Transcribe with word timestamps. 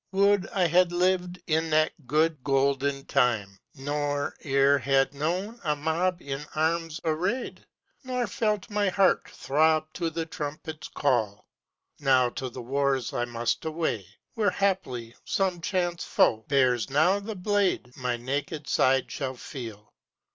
Would 0.11 0.47
I 0.49 0.65
had 0.65 0.91
lived 0.91 1.39
In 1.45 1.69
that 1.69 2.07
good, 2.07 2.43
golden 2.43 3.05
time; 3.05 3.59
nor 3.75 4.35
e'er 4.43 4.79
had 4.79 5.13
known 5.13 5.59
A 5.63 5.75
mob 5.75 6.23
in 6.23 6.43
arms 6.55 6.99
arrayed; 7.05 7.67
nor 8.03 8.25
felt 8.25 8.71
my 8.71 8.89
heart 8.89 9.29
Throb 9.29 9.93
to 9.93 10.09
the 10.09 10.25
trumpet's 10.25 10.87
call! 10.87 11.45
Now 11.99 12.29
to 12.29 12.49
the 12.49 12.63
wars 12.63 13.13
I 13.13 13.25
must 13.25 13.63
away, 13.63 14.07
where 14.33 14.49
haply 14.49 15.13
some 15.23 15.61
chance 15.61 16.03
foe 16.03 16.45
Bears 16.47 16.89
now 16.89 17.19
the 17.19 17.35
blade 17.35 17.95
my 17.95 18.17
naked 18.17 18.67
side 18.67 19.11
shall 19.11 19.35
feel. 19.35 19.93